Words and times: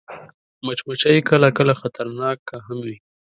مچمچۍ 0.65 1.17
کله 1.29 1.47
کله 1.57 1.73
خطرناکه 1.81 2.55
هم 2.65 2.77
وي 2.85 2.97